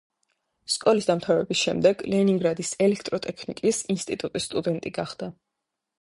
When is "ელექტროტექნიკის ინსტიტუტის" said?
2.87-4.49